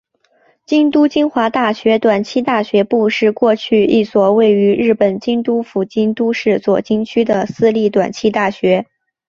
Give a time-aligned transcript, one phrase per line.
[0.65, 8.87] 京都精华大学短期大学部是过去一所位于日本京都府京都市左京区的私立短期大学。